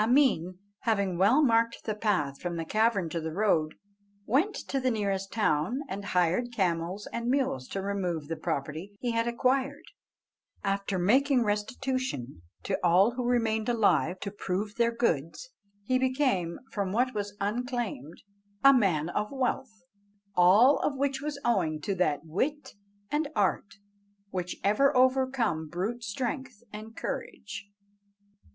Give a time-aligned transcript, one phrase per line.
[0.03, 3.75] Ameen having well marked the path from the cavern to the road,
[4.25, 9.11] went to the nearest town and hired camels and mules to remove the property he
[9.11, 9.83] had acquired.
[10.63, 15.49] After making restitution to all who remained alive to prove their goods,
[15.85, 18.23] he became, from what was unclaimed,
[18.63, 19.83] a man of wealth,
[20.35, 22.73] all of which was owing to that wit
[23.11, 23.75] and art
[24.31, 27.67] which ever overcome brute strength and courage.